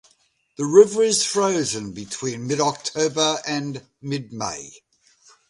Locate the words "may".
4.33-4.73